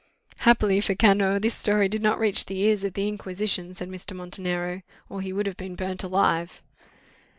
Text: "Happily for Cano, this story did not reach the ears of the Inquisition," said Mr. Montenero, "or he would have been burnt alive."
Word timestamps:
"Happily 0.39 0.81
for 0.81 0.95
Cano, 0.95 1.37
this 1.37 1.53
story 1.53 1.87
did 1.87 2.01
not 2.01 2.17
reach 2.17 2.45
the 2.45 2.57
ears 2.57 2.83
of 2.83 2.93
the 2.95 3.07
Inquisition," 3.07 3.75
said 3.75 3.87
Mr. 3.87 4.15
Montenero, 4.15 4.81
"or 5.09 5.21
he 5.21 5.31
would 5.31 5.45
have 5.45 5.57
been 5.57 5.75
burnt 5.75 6.01
alive." 6.01 6.63